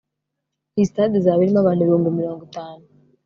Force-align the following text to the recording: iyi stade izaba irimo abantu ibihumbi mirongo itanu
iyi 0.75 0.87
stade 0.89 1.15
izaba 1.17 1.41
irimo 1.43 1.59
abantu 1.61 1.81
ibihumbi 1.83 2.17
mirongo 2.17 2.41
itanu 2.49 2.83